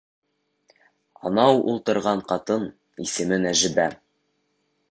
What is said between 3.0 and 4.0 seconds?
исеме Нәжибә.